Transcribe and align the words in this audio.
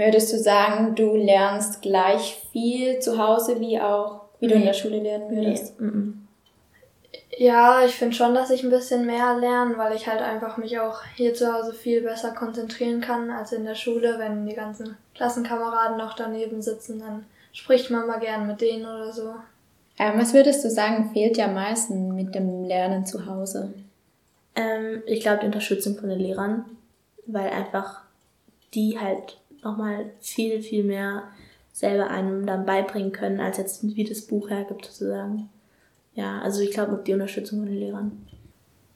Würdest 0.00 0.32
du 0.32 0.38
sagen, 0.38 0.94
du 0.94 1.14
lernst 1.14 1.82
gleich 1.82 2.42
viel 2.52 3.00
zu 3.00 3.18
Hause 3.18 3.60
wie 3.60 3.78
auch, 3.78 4.22
wie 4.38 4.46
nee. 4.46 4.52
du 4.52 4.58
in 4.58 4.64
der 4.64 4.72
Schule 4.72 4.98
lernen 4.98 5.30
würdest? 5.30 5.78
Nee. 5.78 6.12
Ja, 7.36 7.84
ich 7.84 7.92
finde 7.92 8.16
schon, 8.16 8.34
dass 8.34 8.48
ich 8.48 8.64
ein 8.64 8.70
bisschen 8.70 9.04
mehr 9.04 9.36
lerne, 9.38 9.76
weil 9.76 9.94
ich 9.94 10.06
halt 10.06 10.22
einfach 10.22 10.56
mich 10.56 10.78
auch 10.78 11.02
hier 11.16 11.34
zu 11.34 11.52
Hause 11.52 11.74
viel 11.74 12.00
besser 12.00 12.30
konzentrieren 12.30 13.02
kann 13.02 13.30
als 13.30 13.52
in 13.52 13.66
der 13.66 13.74
Schule. 13.74 14.14
Wenn 14.18 14.46
die 14.46 14.54
ganzen 14.54 14.96
Klassenkameraden 15.14 15.98
noch 15.98 16.16
daneben 16.16 16.62
sitzen, 16.62 17.00
dann 17.00 17.26
spricht 17.52 17.90
man 17.90 18.06
mal 18.06 18.20
gern 18.20 18.46
mit 18.46 18.62
denen 18.62 18.86
oder 18.86 19.12
so. 19.12 19.34
Ähm, 19.98 20.14
was 20.14 20.32
würdest 20.32 20.64
du 20.64 20.70
sagen, 20.70 21.10
fehlt 21.12 21.36
dir 21.36 21.44
am 21.44 21.54
meisten 21.54 22.14
mit 22.14 22.34
dem 22.34 22.64
Lernen 22.64 23.04
zu 23.04 23.26
Hause? 23.26 23.74
Ähm, 24.54 25.02
ich 25.04 25.20
glaube, 25.20 25.40
die 25.40 25.46
Unterstützung 25.46 25.98
von 25.98 26.08
den 26.08 26.20
Lehrern, 26.20 26.64
weil 27.26 27.50
einfach 27.50 28.00
die 28.72 28.98
halt 28.98 29.36
nochmal 29.62 30.10
viel, 30.20 30.62
viel 30.62 30.84
mehr 30.84 31.24
selber 31.72 32.10
einem 32.10 32.46
dann 32.46 32.66
beibringen 32.66 33.12
können, 33.12 33.40
als 33.40 33.58
jetzt 33.58 33.84
wie 33.84 34.04
das 34.04 34.22
Buch 34.22 34.50
hergibt 34.50 34.84
sozusagen. 34.86 35.48
Ja, 36.14 36.40
also 36.40 36.60
ich 36.60 36.72
glaube, 36.72 37.02
die 37.06 37.12
Unterstützung 37.12 37.60
von 37.60 37.68
den 37.68 37.78
Lehrern. 37.78 38.26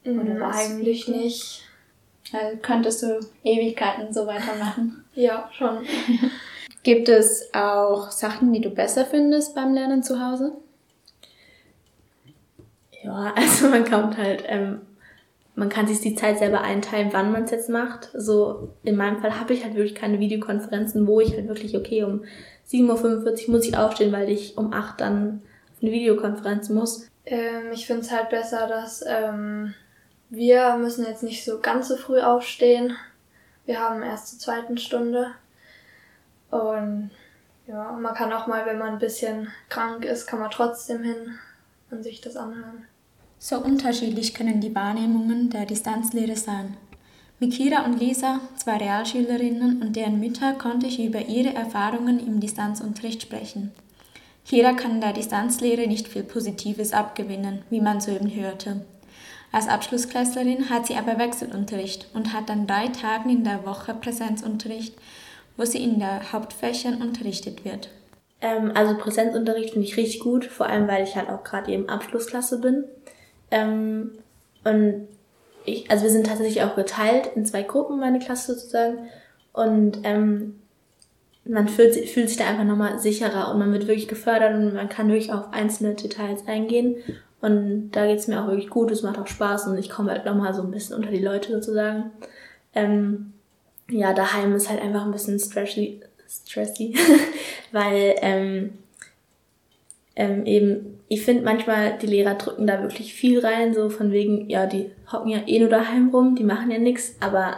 Mhm, 0.05 0.43
eigentlich 0.43 1.09
nicht. 1.09 1.62
Also 2.33 2.59
könntest 2.61 3.02
du 3.02 3.21
Ewigkeiten 3.43 4.12
so 4.12 4.27
weitermachen? 4.27 5.05
ja, 5.15 5.48
schon. 5.52 5.79
Gibt 6.83 7.09
es 7.09 7.52
auch 7.55 8.10
Sachen, 8.10 8.52
die 8.52 8.60
du 8.60 8.71
besser 8.71 9.05
findest 9.07 9.55
beim 9.55 9.73
Lernen 9.73 10.02
zu 10.02 10.21
Hause? 10.21 10.52
Ja, 13.02 13.33
also 13.37 13.69
man 13.69 13.88
kommt 13.88 14.16
halt, 14.16 14.45
ähm, 14.46 14.80
man 15.57 15.69
kann 15.69 15.87
sich 15.87 16.01
die 16.01 16.17
Zeit 16.17 16.39
selber 16.39 16.63
einteilen, 16.63 17.11
wann 17.13 17.31
man 17.31 17.45
es 17.45 17.51
jetzt 17.51 17.69
macht. 17.69 18.11
So 18.15 18.71
in 18.83 18.97
meinem 18.97 19.21
Fall 19.21 19.39
habe 19.39 19.55
ich 19.55 19.65
halt 19.65 19.75
wirklich 19.75 19.95
keine 19.95 20.19
Videokonferenzen, 20.19 21.07
wo 21.07 21.21
ich 21.21 21.33
halt 21.33 21.49
wirklich, 21.49 21.77
okay, 21.77 22.03
um 22.03 22.25
7.45 22.69 23.47
Uhr 23.47 23.55
muss 23.55 23.67
ich 23.67 23.77
aufstehen, 23.77 24.13
weil 24.13 24.29
ich 24.30 24.59
um 24.59 24.73
8 24.73 25.01
dann 25.01 25.43
auf 25.73 25.83
eine 25.83 25.93
Videokonferenz 25.93 26.71
muss. 26.71 27.09
Ähm, 27.27 27.71
ich 27.73 27.87
finde 27.87 28.02
es 28.02 28.11
halt 28.11 28.30
besser, 28.30 28.66
dass 28.66 29.05
ähm, 29.07 29.74
wir 30.29 30.77
müssen 30.77 31.07
jetzt 31.07 31.23
nicht 31.23 31.45
so 31.45 31.61
ganz 31.61 31.89
so 31.89 31.96
früh 31.96 32.21
aufstehen. 32.21 32.96
Wir 33.65 33.79
haben 33.80 34.02
erst 34.02 34.29
zur 34.29 34.39
zweiten 34.41 34.77
Stunde. 34.77 35.30
Und 36.51 37.11
ja, 37.66 37.93
man 37.93 38.15
kann 38.15 38.33
auch 38.33 38.46
mal, 38.46 38.66
wenn 38.66 38.79
man 38.79 38.95
ein 38.95 38.99
bisschen 38.99 39.49
krank 39.68 40.05
ist, 40.05 40.27
kann 40.27 40.41
man 40.41 40.51
trotzdem 40.51 41.02
hin 41.02 41.39
und 41.91 42.02
sich 42.02 42.21
das 42.21 42.37
anhören. 42.37 42.87
So 43.46 43.59
unterschiedlich 43.59 44.32
können 44.32 44.62
die 44.62 44.74
Wahrnehmungen 44.74 45.50
der 45.50 45.66
Distanzlehre 45.66 46.34
sein. 46.34 46.78
Mit 47.38 47.52
Kira 47.52 47.84
und 47.84 48.00
Lisa, 48.00 48.40
zwei 48.56 48.78
Realschülerinnen 48.78 49.82
und 49.82 49.96
deren 49.96 50.18
Mütter, 50.18 50.54
konnte 50.54 50.87
ich 50.87 50.98
über 50.98 51.20
ihre 51.26 51.52
Erfahrungen 51.52 52.26
im 52.26 52.40
Distanzunterricht 52.40 53.20
sprechen. 53.20 53.72
Kira 54.46 54.72
kann 54.72 55.02
der 55.02 55.12
Distanzlehre 55.12 55.87
nicht 55.87 56.09
viel 56.09 56.22
Positives 56.22 56.95
abgewinnen, 56.95 57.59
wie 57.68 57.82
man 57.82 58.00
soeben 58.00 58.34
hörte. 58.34 58.87
Als 59.52 59.68
Abschlussklässlerin 59.68 60.70
hat 60.70 60.87
sie 60.87 60.95
aber 60.95 61.18
Wechselunterricht 61.18 62.09
und 62.15 62.32
hat 62.32 62.50
an 62.50 62.66
drei 62.66 62.88
Tagen 62.88 63.28
in 63.28 63.45
der 63.45 63.66
Woche 63.66 63.92
Präsenzunterricht, 63.92 64.94
wo 65.59 65.66
sie 65.66 65.84
in 65.84 65.98
der 65.98 66.32
Hauptfächern 66.32 67.03
unterrichtet 67.03 67.66
wird. 67.66 67.91
Ähm, 68.41 68.72
also 68.75 68.97
Präsenzunterricht 68.97 69.75
finde 69.75 69.87
ich 69.87 69.98
richtig 69.98 70.20
gut, 70.20 70.47
vor 70.47 70.65
allem 70.65 70.88
weil 70.88 71.04
ich 71.04 71.15
halt 71.15 71.28
auch 71.28 71.44
gerade 71.44 71.70
eben 71.70 71.91
Abschlussklasse 71.91 72.59
bin. 72.62 72.84
Ähm, 73.50 74.12
und 74.64 75.09
ich, 75.64 75.91
also 75.91 76.04
wir 76.04 76.10
sind 76.10 76.26
tatsächlich 76.26 76.62
auch 76.62 76.76
geteilt 76.76 77.31
in 77.34 77.47
zwei 77.47 77.62
Gruppen, 77.62 77.98
meine 77.98 78.19
Klasse 78.19 78.54
sozusagen. 78.54 78.98
Und 79.53 79.98
ähm, 80.04 80.60
man 81.44 81.69
fühlt, 81.69 81.94
fühlt 82.09 82.28
sich 82.28 82.38
da 82.38 82.47
einfach 82.47 82.65
nochmal 82.65 82.98
sicherer 82.98 83.50
und 83.50 83.59
man 83.59 83.72
wird 83.72 83.87
wirklich 83.87 84.09
gefördert 84.09 84.54
und 84.54 84.75
man 84.75 84.88
kann 84.88 85.09
wirklich 85.09 85.32
auf 85.32 85.53
einzelne 85.53 85.94
Details 85.94 86.47
eingehen. 86.47 86.97
Und 87.41 87.91
da 87.92 88.06
geht's 88.06 88.26
mir 88.26 88.41
auch 88.42 88.48
wirklich 88.48 88.70
gut, 88.70 88.91
es 88.91 89.03
macht 89.03 89.19
auch 89.19 89.27
Spaß 89.27 89.66
und 89.66 89.78
ich 89.78 89.91
komme 89.91 90.10
halt 90.10 90.25
nochmal 90.25 90.54
so 90.54 90.62
ein 90.62 90.71
bisschen 90.71 90.97
unter 90.97 91.10
die 91.10 91.22
Leute 91.22 91.53
sozusagen. 91.53 92.10
Ähm, 92.75 93.34
ja, 93.91 94.15
daheim 94.15 94.54
ist 94.54 94.71
halt 94.71 94.81
einfach 94.81 95.04
ein 95.04 95.12
bisschen 95.12 95.38
stressy, 95.38 96.00
stressy 96.27 96.97
weil 97.72 98.15
ähm, 98.22 98.78
ähm, 100.17 100.47
eben, 100.47 101.01
ich 101.09 101.23
finde 101.23 101.45
manchmal, 101.45 101.99
die 101.99 102.07
Lehrer 102.07 102.35
drücken 102.35 102.67
da 102.67 102.83
wirklich 102.83 103.15
viel 103.15 103.41
rein, 103.41 103.75
so 103.75 103.91
von 103.91 104.13
wegen, 104.13 104.49
ja, 104.49 104.67
die 104.67 104.91
hocken 105.13 105.31
ja 105.31 105.41
eh 105.47 105.59
nur 105.59 105.69
daheim 105.69 106.11
rum, 106.11 106.35
die 106.37 106.45
machen 106.45 106.71
ja 106.71 106.79
nichts, 106.79 107.17
aber 107.21 107.57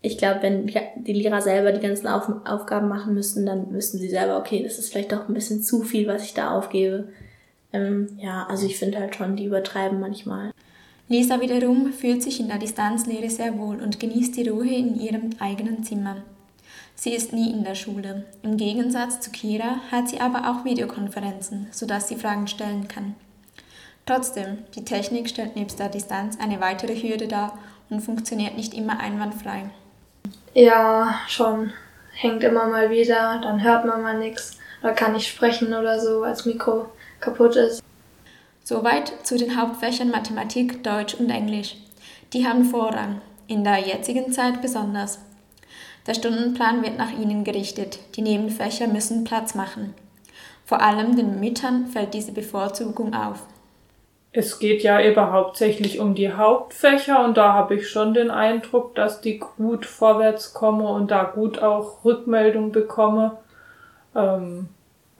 ich 0.00 0.18
glaube, 0.18 0.42
wenn 0.42 0.66
die 0.66 1.12
Lehrer 1.12 1.40
selber 1.40 1.72
die 1.72 1.80
ganzen 1.80 2.08
Auf 2.08 2.28
Aufgaben 2.44 2.88
machen 2.88 3.14
müssten, 3.14 3.46
dann 3.46 3.72
wüssten 3.72 3.98
sie 3.98 4.08
selber, 4.08 4.36
okay, 4.38 4.62
das 4.62 4.78
ist 4.78 4.90
vielleicht 4.90 5.12
doch 5.12 5.28
ein 5.28 5.34
bisschen 5.34 5.62
zu 5.62 5.82
viel, 5.82 6.08
was 6.08 6.24
ich 6.24 6.34
da 6.34 6.50
aufgebe. 6.56 7.08
Ähm, 7.72 8.08
ja, 8.18 8.46
also 8.48 8.66
ich 8.66 8.78
finde 8.78 8.98
halt 8.98 9.14
schon, 9.14 9.36
die 9.36 9.44
übertreiben 9.44 10.00
manchmal. 10.00 10.52
Lisa 11.08 11.40
wiederum 11.40 11.92
fühlt 11.92 12.22
sich 12.22 12.40
in 12.40 12.48
der 12.48 12.58
Distanzlehre 12.58 13.30
sehr 13.30 13.58
wohl 13.58 13.80
und 13.80 14.00
genießt 14.00 14.36
die 14.36 14.48
Ruhe 14.48 14.74
in 14.74 14.98
ihrem 14.98 15.30
eigenen 15.38 15.84
Zimmer. 15.84 16.16
Sie 16.94 17.14
ist 17.14 17.32
nie 17.32 17.50
in 17.50 17.64
der 17.64 17.74
Schule. 17.74 18.24
Im 18.42 18.56
Gegensatz 18.56 19.20
zu 19.20 19.30
Kira 19.30 19.80
hat 19.90 20.08
sie 20.08 20.20
aber 20.20 20.50
auch 20.50 20.64
Videokonferenzen, 20.64 21.68
sodass 21.72 22.08
sie 22.08 22.16
Fragen 22.16 22.46
stellen 22.46 22.88
kann. 22.88 23.14
Trotzdem, 24.06 24.58
die 24.74 24.84
Technik 24.84 25.28
stellt 25.28 25.56
nebst 25.56 25.78
der 25.78 25.88
Distanz 25.88 26.38
eine 26.40 26.60
weitere 26.60 26.94
Hürde 26.94 27.28
dar 27.28 27.58
und 27.88 28.00
funktioniert 28.00 28.56
nicht 28.56 28.74
immer 28.74 28.98
einwandfrei. 29.00 29.70
Ja, 30.54 31.20
schon. 31.28 31.72
Hängt 32.14 32.42
immer 32.44 32.66
mal 32.66 32.90
wieder, 32.90 33.40
dann 33.42 33.62
hört 33.62 33.86
man 33.86 34.02
mal 34.02 34.18
nichts 34.18 34.58
oder 34.82 34.92
kann 34.92 35.12
nicht 35.12 35.28
sprechen 35.28 35.72
oder 35.72 36.00
so, 36.00 36.24
als 36.24 36.44
Mikro 36.44 36.86
kaputt 37.20 37.56
ist. 37.56 37.82
Soweit 38.64 39.12
zu 39.26 39.36
den 39.36 39.60
Hauptfächern 39.60 40.10
Mathematik, 40.10 40.84
Deutsch 40.84 41.14
und 41.14 41.30
Englisch. 41.30 41.76
Die 42.32 42.46
haben 42.46 42.64
Vorrang, 42.64 43.20
in 43.46 43.64
der 43.64 43.78
jetzigen 43.78 44.32
Zeit 44.32 44.62
besonders. 44.62 45.18
Der 46.06 46.14
Stundenplan 46.14 46.82
wird 46.82 46.98
nach 46.98 47.12
ihnen 47.12 47.44
gerichtet, 47.44 47.98
die 48.16 48.22
Nebenfächer 48.22 48.88
müssen 48.88 49.24
Platz 49.24 49.54
machen. 49.54 49.94
Vor 50.64 50.80
allem 50.80 51.16
den 51.16 51.38
Müttern 51.38 51.86
fällt 51.86 52.14
diese 52.14 52.32
Bevorzugung 52.32 53.14
auf. 53.14 53.42
Es 54.32 54.58
geht 54.58 54.82
ja 54.82 54.98
eben 54.98 55.30
hauptsächlich 55.30 56.00
um 56.00 56.14
die 56.14 56.32
Hauptfächer 56.32 57.22
und 57.22 57.36
da 57.36 57.52
habe 57.52 57.74
ich 57.74 57.90
schon 57.90 58.14
den 58.14 58.30
Eindruck, 58.30 58.94
dass 58.94 59.20
die 59.20 59.38
gut 59.38 59.84
vorwärts 59.84 60.54
kommen 60.54 60.86
und 60.86 61.10
da 61.10 61.24
gut 61.24 61.62
auch 61.62 62.02
Rückmeldung 62.04 62.72
bekomme. 62.72 63.38
Ähm, 64.16 64.70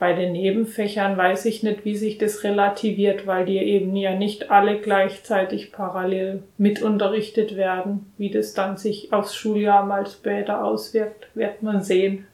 bei 0.02 0.14
den 0.14 0.32
Nebenfächern 0.32 1.16
weiß 1.16 1.44
ich 1.44 1.62
nicht, 1.62 1.84
wie 1.84 1.94
sich 1.94 2.18
das 2.18 2.42
relativiert, 2.42 3.24
weil 3.28 3.44
die 3.44 3.58
eben 3.58 3.94
ja 3.94 4.16
nicht 4.16 4.50
alle 4.50 4.80
gleichzeitig 4.80 5.70
parallel 5.70 6.42
mitunterrichtet 6.58 7.54
werden. 7.54 8.12
Wie 8.18 8.28
das 8.28 8.52
dann 8.52 8.76
sich 8.76 9.12
aufs 9.12 9.36
Schuljahr 9.36 9.86
mal 9.86 10.04
später 10.08 10.64
auswirkt, 10.64 11.28
wird 11.34 11.62
man 11.62 11.84
sehen. 11.84 12.26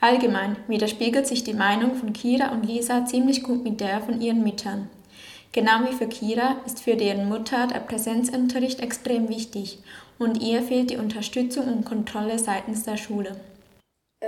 Allgemein 0.00 0.56
widerspiegelt 0.66 1.26
sich 1.26 1.44
die 1.44 1.52
Meinung 1.52 1.94
von 1.94 2.14
Kira 2.14 2.50
und 2.52 2.64
Lisa 2.64 3.04
ziemlich 3.04 3.42
gut 3.42 3.62
mit 3.62 3.82
der 3.82 4.00
von 4.00 4.22
ihren 4.22 4.42
Müttern. 4.42 4.88
Genau 5.52 5.86
wie 5.86 5.92
für 5.92 6.08
Kira 6.08 6.56
ist 6.64 6.82
für 6.82 6.96
deren 6.96 7.28
Mutter 7.28 7.66
der 7.66 7.80
Präsenzunterricht 7.80 8.80
extrem 8.80 9.28
wichtig 9.28 9.80
und 10.18 10.42
ihr 10.42 10.62
fehlt 10.62 10.88
die 10.88 10.96
Unterstützung 10.96 11.66
und 11.66 11.84
Kontrolle 11.84 12.38
seitens 12.38 12.84
der 12.84 12.96
Schule. 12.96 13.36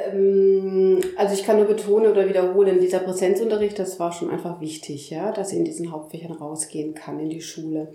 Ähm, 0.06 1.00
also 1.16 1.34
ich 1.34 1.44
kann 1.44 1.56
nur 1.56 1.66
betonen 1.66 2.10
oder 2.10 2.28
wiederholen, 2.28 2.80
dieser 2.80 3.00
Präsenzunterricht, 3.00 3.78
das 3.78 3.98
war 3.98 4.12
schon 4.12 4.30
einfach 4.30 4.60
wichtig, 4.60 5.10
ja, 5.10 5.32
dass 5.32 5.50
sie 5.50 5.56
in 5.56 5.64
diesen 5.64 5.90
Hauptfächern 5.90 6.32
rausgehen 6.32 6.94
kann 6.94 7.18
in 7.18 7.28
die 7.28 7.40
Schule. 7.40 7.92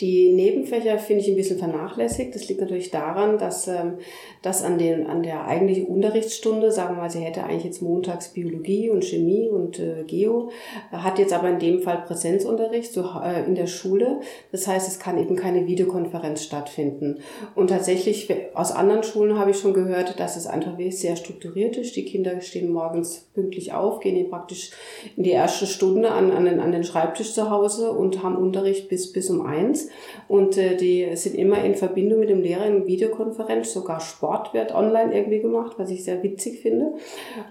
Die 0.00 0.32
Nebenfächer 0.32 0.98
finde 0.98 1.22
ich 1.22 1.28
ein 1.28 1.36
bisschen 1.36 1.58
vernachlässigt. 1.58 2.34
Das 2.34 2.48
liegt 2.48 2.60
natürlich 2.60 2.90
daran, 2.90 3.38
dass 3.38 3.68
ähm, 3.68 3.98
das 4.40 4.62
an, 4.62 4.80
an 5.06 5.22
der 5.22 5.46
eigentlichen 5.46 5.86
Unterrichtsstunde, 5.86 6.72
sagen 6.72 6.96
wir 6.96 7.02
mal, 7.02 7.10
sie 7.10 7.20
hätte 7.20 7.44
eigentlich 7.44 7.64
jetzt 7.64 7.82
montags 7.82 8.28
Biologie 8.28 8.90
und 8.90 9.04
Chemie 9.04 9.48
und 9.48 9.78
äh, 9.78 10.04
Geo, 10.06 10.50
hat 10.90 11.18
jetzt 11.18 11.32
aber 11.32 11.50
in 11.50 11.58
dem 11.58 11.82
Fall 11.82 12.04
Präsenzunterricht 12.06 12.92
so, 12.92 13.02
äh, 13.22 13.44
in 13.46 13.54
der 13.54 13.66
Schule. 13.66 14.20
Das 14.50 14.66
heißt, 14.66 14.88
es 14.88 14.98
kann 14.98 15.18
eben 15.18 15.36
keine 15.36 15.66
Videokonferenz 15.66 16.42
stattfinden. 16.42 17.18
Und 17.54 17.68
tatsächlich 17.68 18.32
aus 18.54 18.72
anderen 18.72 19.02
Schulen 19.02 19.38
habe 19.38 19.50
ich 19.50 19.58
schon 19.58 19.74
gehört, 19.74 20.18
dass 20.18 20.36
es 20.36 20.46
einfach 20.46 20.72
sehr 20.90 21.16
strukturiert 21.16 21.41
ist. 21.44 21.96
Die 21.96 22.04
Kinder 22.04 22.40
stehen 22.40 22.72
morgens 22.72 23.28
pünktlich 23.34 23.72
auf, 23.72 24.00
gehen 24.00 24.28
praktisch 24.30 24.70
in 25.16 25.24
die 25.24 25.30
erste 25.30 25.66
Stunde 25.66 26.10
an, 26.10 26.30
an, 26.30 26.44
den, 26.44 26.60
an 26.60 26.72
den 26.72 26.84
Schreibtisch 26.84 27.34
zu 27.34 27.50
Hause 27.50 27.92
und 27.92 28.22
haben 28.22 28.36
Unterricht 28.36 28.88
bis, 28.88 29.12
bis 29.12 29.30
um 29.30 29.44
eins. 29.44 29.88
Und 30.28 30.56
äh, 30.56 30.76
die 30.76 31.16
sind 31.16 31.34
immer 31.36 31.64
in 31.64 31.74
Verbindung 31.74 32.20
mit 32.20 32.30
dem 32.30 32.42
Lehrer 32.42 32.66
in 32.66 32.86
Videokonferenz, 32.86 33.72
sogar 33.72 34.00
Sport 34.00 34.54
wird 34.54 34.74
online 34.74 35.14
irgendwie 35.14 35.40
gemacht, 35.40 35.74
was 35.78 35.90
ich 35.90 36.04
sehr 36.04 36.22
witzig 36.22 36.60
finde. 36.60 36.94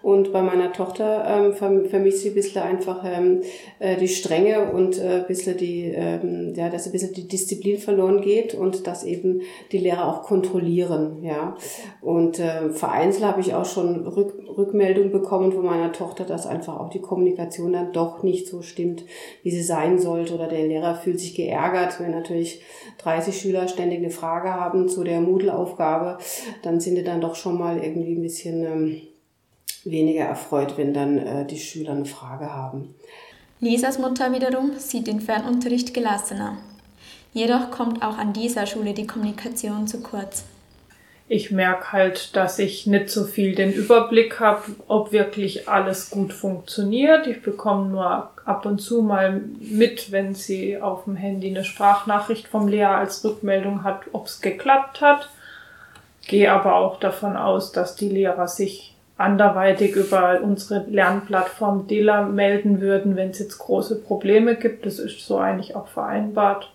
Und 0.01 0.31
bei 0.31 0.41
meiner 0.41 0.73
Tochter 0.73 1.25
ähm, 1.27 1.53
vermisse 1.53 2.27
ich 2.27 2.31
ein 2.31 2.35
bisschen 2.35 2.61
einfach 2.61 3.03
ähm, 3.05 3.41
äh, 3.79 3.97
die 3.97 4.07
Strenge 4.07 4.71
und 4.71 4.99
äh, 4.99 5.21
ein 5.21 5.27
bisschen 5.27 5.57
die, 5.57 5.91
ähm, 5.93 6.53
ja, 6.55 6.69
dass 6.69 6.85
ein 6.85 6.91
bisschen 6.91 7.13
die 7.13 7.27
Disziplin 7.27 7.77
verloren 7.77 8.21
geht 8.21 8.53
und 8.53 8.87
dass 8.87 9.03
eben 9.03 9.41
die 9.71 9.77
Lehrer 9.77 10.07
auch 10.07 10.23
kontrollieren, 10.23 11.23
ja. 11.23 11.55
Und 12.01 12.39
äh, 12.39 12.69
vereinzelt 12.69 13.25
habe 13.25 13.41
ich 13.41 13.53
auch 13.53 13.65
schon 13.73 14.07
Rück, 14.07 14.33
Rückmeldung 14.57 15.11
bekommen 15.11 15.51
von 15.51 15.65
meiner 15.65 15.91
Tochter, 15.91 16.25
dass 16.25 16.45
einfach 16.45 16.79
auch 16.79 16.89
die 16.89 17.01
Kommunikation 17.01 17.73
dann 17.73 17.93
doch 17.93 18.23
nicht 18.23 18.47
so 18.47 18.61
stimmt, 18.61 19.03
wie 19.43 19.51
sie 19.51 19.63
sein 19.63 19.99
sollte. 19.99 20.35
Oder 20.35 20.47
der 20.47 20.67
Lehrer 20.67 20.95
fühlt 20.95 21.19
sich 21.19 21.35
geärgert, 21.35 21.99
wenn 21.99 22.11
natürlich 22.11 22.61
30 22.99 23.39
Schüler 23.39 23.67
ständig 23.67 23.99
eine 23.99 24.09
Frage 24.09 24.53
haben 24.53 24.89
zu 24.89 25.03
der 25.03 25.21
Moodle-Aufgabe, 25.21 26.17
dann 26.61 26.79
sind 26.79 26.95
die 26.95 27.03
dann 27.03 27.21
doch 27.21 27.35
schon 27.35 27.57
mal 27.57 27.83
irgendwie 27.83 28.15
ein 28.15 28.21
bisschen 28.21 28.63
ähm, 28.63 29.01
weniger 29.83 30.25
erfreut, 30.25 30.77
wenn 30.77 30.93
dann 30.93 31.17
äh, 31.17 31.45
die 31.45 31.59
Schüler 31.59 31.91
eine 31.91 32.05
Frage 32.05 32.53
haben. 32.53 32.95
Lisas 33.59 33.99
Mutter 33.99 34.33
wiederum 34.33 34.71
sieht 34.77 35.07
den 35.07 35.21
Fernunterricht 35.21 35.93
gelassener. 35.93 36.57
Jedoch 37.33 37.71
kommt 37.71 38.03
auch 38.03 38.17
an 38.17 38.33
dieser 38.33 38.65
Schule 38.65 38.93
die 38.93 39.07
Kommunikation 39.07 39.87
zu 39.87 40.01
kurz. 40.01 40.43
Ich 41.27 41.49
merke 41.49 41.93
halt, 41.93 42.35
dass 42.35 42.59
ich 42.59 42.87
nicht 42.87 43.09
so 43.09 43.23
viel 43.23 43.55
den 43.55 43.71
Überblick 43.71 44.39
habe, 44.39 44.63
ob 44.87 45.13
wirklich 45.13 45.69
alles 45.69 46.09
gut 46.09 46.33
funktioniert. 46.33 47.25
Ich 47.25 47.41
bekomme 47.41 47.89
nur 47.89 48.31
ab 48.43 48.65
und 48.65 48.79
zu 48.79 49.01
mal 49.01 49.41
mit, 49.59 50.11
wenn 50.11 50.35
sie 50.35 50.81
auf 50.81 51.05
dem 51.05 51.15
Handy 51.15 51.49
eine 51.49 51.63
Sprachnachricht 51.63 52.47
vom 52.47 52.67
Lehrer 52.67 52.95
als 52.95 53.23
Rückmeldung 53.23 53.83
hat, 53.83 54.01
ob 54.11 54.25
es 54.25 54.41
geklappt 54.41 54.99
hat. 54.99 55.29
Gehe 56.27 56.51
aber 56.51 56.75
auch 56.75 56.99
davon 56.99 57.37
aus, 57.37 57.71
dass 57.71 57.95
die 57.95 58.09
Lehrer 58.09 58.47
sich 58.47 58.95
anderweitig 59.17 59.95
über 59.95 60.41
unsere 60.41 60.85
Lernplattform 60.89 61.87
DILA 61.87 62.23
melden 62.23 62.81
würden, 62.81 63.15
wenn 63.15 63.29
es 63.29 63.39
jetzt 63.39 63.57
große 63.59 64.01
Probleme 64.01 64.55
gibt. 64.55 64.85
Das 64.85 64.99
ist 64.99 65.25
so 65.25 65.37
eigentlich 65.37 65.75
auch 65.75 65.87
vereinbart. 65.87 66.71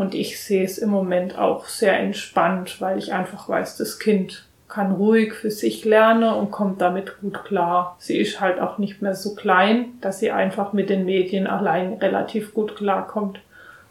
Und 0.00 0.14
ich 0.14 0.40
sehe 0.40 0.64
es 0.64 0.78
im 0.78 0.88
Moment 0.88 1.36
auch 1.38 1.66
sehr 1.66 1.98
entspannt, 1.98 2.80
weil 2.80 2.96
ich 2.96 3.12
einfach 3.12 3.50
weiß, 3.50 3.76
das 3.76 3.98
Kind 3.98 4.46
kann 4.66 4.92
ruhig 4.92 5.34
für 5.34 5.50
sich 5.50 5.84
lernen 5.84 6.32
und 6.32 6.50
kommt 6.50 6.80
damit 6.80 7.20
gut 7.20 7.44
klar. 7.44 7.96
Sie 7.98 8.16
ist 8.16 8.40
halt 8.40 8.60
auch 8.60 8.78
nicht 8.78 9.02
mehr 9.02 9.14
so 9.14 9.34
klein, 9.34 9.98
dass 10.00 10.18
sie 10.18 10.30
einfach 10.30 10.72
mit 10.72 10.88
den 10.88 11.04
Medien 11.04 11.46
allein 11.46 11.92
relativ 11.92 12.54
gut 12.54 12.76
klarkommt 12.76 13.40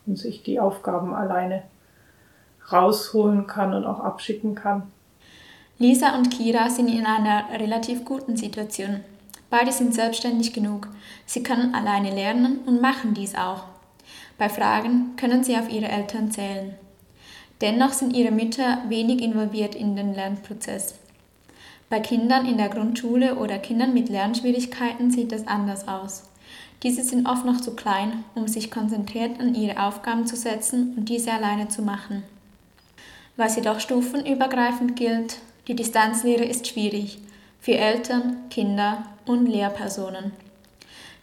und 0.08 0.18
sich 0.18 0.42
die 0.42 0.60
Aufgaben 0.60 1.14
alleine 1.14 1.62
rausholen 2.72 3.46
kann 3.46 3.76
und 3.76 3.86
auch 3.86 4.00
abschicken 4.00 4.56
kann. 4.56 4.92
Lisa 5.78 6.16
und 6.16 6.32
Kira 6.32 6.72
sind 6.72 6.88
in 6.88 7.06
einer 7.06 7.44
relativ 7.60 8.04
guten 8.04 8.36
Situation. 8.36 9.02
Beide 9.52 9.72
sind 9.72 9.94
selbstständig 9.94 10.54
genug. 10.54 10.88
Sie 11.28 11.44
können 11.44 11.76
alleine 11.76 12.10
lernen 12.10 12.62
und 12.66 12.82
machen 12.82 13.14
dies 13.14 13.36
auch. 13.36 13.66
Bei 14.39 14.50
Fragen 14.50 15.18
können 15.18 15.44
sie 15.44 15.57
auf 15.57 15.69
ihre 15.69 15.89
Eltern 15.89 16.31
zählen. 16.31 16.74
Dennoch 17.62 17.91
sind 17.91 18.15
ihre 18.15 18.31
Mütter 18.31 18.80
wenig 18.88 19.21
involviert 19.21 19.75
in 19.75 19.97
den 19.97 20.15
Lernprozess. 20.15 20.95
Bei 21.89 22.00
Kindern 22.00 22.45
in 22.45 22.57
der 22.57 22.69
Grundschule 22.69 23.36
oder 23.36 23.57
Kindern 23.57 23.94
mit 23.94 24.07
Lernschwierigkeiten 24.07 25.12
sieht 25.12 25.33
es 25.33 25.45
anders 25.45 25.88
aus. 25.89 26.24
Diese 26.83 27.03
sind 27.03 27.27
oft 27.27 27.45
noch 27.45 27.59
zu 27.59 27.75
klein, 27.75 28.24
um 28.33 28.47
sich 28.47 28.71
konzentriert 28.71 29.41
an 29.41 29.53
ihre 29.56 29.83
Aufgaben 29.83 30.25
zu 30.25 30.38
setzen 30.38 30.94
und 30.95 31.09
diese 31.09 31.33
alleine 31.33 31.68
zu 31.68 31.81
machen. 31.81 32.24
Was 33.36 33.57
jedoch 33.57 33.81
stufenübergreifend 33.81 34.95
gilt, 34.95 35.39
die 35.68 35.75
Distanzlehre 35.75 36.45
ist 36.45 36.68
schwierig 36.68 37.19
für 37.59 37.75
Eltern, 37.75 38.38
Kinder 38.50 39.03
und 39.25 39.47
Lehrpersonen. 39.47 40.31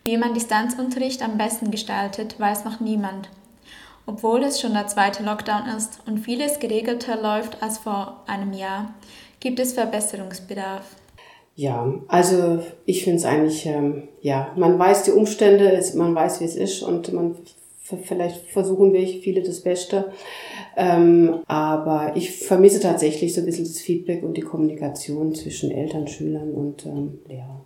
Wie 0.06 0.16
man 0.16 0.34
Distanzunterricht 0.34 1.20
am 1.20 1.36
besten 1.36 1.72
gestaltet, 1.72 2.38
weiß 2.38 2.64
noch 2.64 2.78
niemand. 2.78 3.28
Obwohl 4.06 4.44
es 4.44 4.60
schon 4.60 4.72
der 4.72 4.86
zweite 4.86 5.24
Lockdown 5.24 5.66
ist 5.76 5.98
und 6.06 6.18
vieles 6.18 6.60
geregelter 6.60 7.20
läuft 7.20 7.60
als 7.60 7.78
vor 7.78 8.22
einem 8.28 8.52
Jahr, 8.52 8.94
gibt 9.40 9.58
es 9.58 9.72
Verbesserungsbedarf. 9.72 10.84
Ja, 11.56 11.92
also 12.06 12.60
ich 12.84 13.02
finde 13.02 13.18
es 13.18 13.24
eigentlich, 13.24 13.66
ähm, 13.66 14.06
ja, 14.20 14.52
man 14.54 14.78
weiß 14.78 15.02
die 15.02 15.10
Umstände, 15.10 15.82
man 15.96 16.14
weiß, 16.14 16.40
wie 16.40 16.44
es 16.44 16.54
ist 16.54 16.82
und 16.82 17.12
man 17.12 17.34
vielleicht 18.04 18.46
versuchen 18.46 18.92
wir 18.92 19.04
viele 19.08 19.42
das 19.42 19.60
Beste. 19.60 20.12
Ähm, 20.76 21.40
aber 21.48 22.12
ich 22.14 22.30
vermisse 22.30 22.78
tatsächlich 22.78 23.34
so 23.34 23.40
ein 23.40 23.46
bisschen 23.46 23.64
das 23.64 23.80
Feedback 23.80 24.22
und 24.22 24.36
die 24.36 24.42
Kommunikation 24.42 25.34
zwischen 25.34 25.72
Eltern, 25.72 26.06
Schülern 26.06 26.52
und 26.52 26.86
ähm, 26.86 27.18
Lehrern. 27.26 27.62